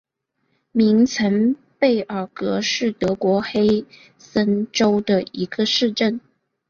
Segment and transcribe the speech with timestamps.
[0.71, 3.85] 明岑贝尔格是德国黑
[4.17, 6.19] 森州的一个市镇。